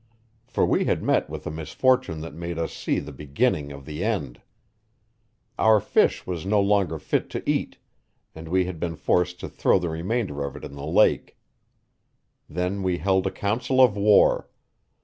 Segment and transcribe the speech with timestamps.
[0.47, 4.03] For we had met with a misfortune that made us see the beginning of the
[4.03, 4.41] end.
[5.59, 7.77] Our fish was no longer fit to eat,
[8.33, 11.37] and we had been forced to throw the remainder of it in the lake.
[12.49, 14.49] Then we held a council of war.